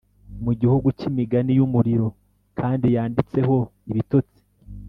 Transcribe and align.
mu 0.43 0.51
gihugu 0.59 0.87
cyimigani 0.99 1.51
yumuriro, 1.59 2.07
kandi 2.59 2.85
yanditseho 2.95 3.55
ibitotsi, 3.91 4.39